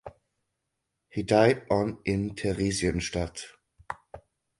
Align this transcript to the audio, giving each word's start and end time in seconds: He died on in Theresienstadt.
He 1.11 1.21
died 1.21 1.67
on 1.69 1.99
in 2.05 2.31
Theresienstadt. 2.33 3.43